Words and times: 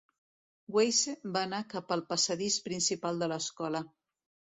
Weise 0.77 1.11
va 1.35 1.43
anar 1.47 1.59
cap 1.73 1.93
al 1.95 2.03
passadís 2.13 2.57
principal 2.69 3.21
de 3.25 3.29
l'escola. 3.33 3.83